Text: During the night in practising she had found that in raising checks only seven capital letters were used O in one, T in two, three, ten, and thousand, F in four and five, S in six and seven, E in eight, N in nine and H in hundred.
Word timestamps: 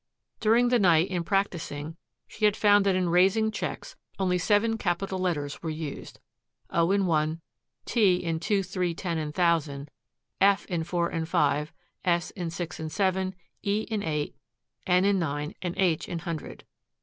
During 0.39 0.69
the 0.69 0.79
night 0.79 1.09
in 1.09 1.23
practising 1.23 1.95
she 2.27 2.45
had 2.45 2.57
found 2.57 2.87
that 2.87 2.95
in 2.95 3.09
raising 3.09 3.51
checks 3.51 3.95
only 4.17 4.39
seven 4.39 4.79
capital 4.79 5.19
letters 5.19 5.61
were 5.61 5.69
used 5.69 6.19
O 6.71 6.89
in 6.89 7.05
one, 7.05 7.39
T 7.85 8.15
in 8.15 8.39
two, 8.39 8.63
three, 8.63 8.95
ten, 8.95 9.19
and 9.19 9.31
thousand, 9.31 9.91
F 10.41 10.65
in 10.65 10.83
four 10.85 11.09
and 11.09 11.29
five, 11.29 11.71
S 12.03 12.31
in 12.31 12.49
six 12.49 12.79
and 12.79 12.91
seven, 12.91 13.35
E 13.61 13.81
in 13.91 14.01
eight, 14.01 14.35
N 14.87 15.05
in 15.05 15.19
nine 15.19 15.53
and 15.61 15.75
H 15.77 16.09
in 16.09 16.17
hundred. 16.17 16.63